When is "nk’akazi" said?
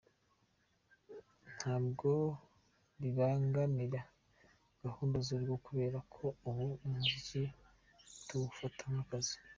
8.91-9.35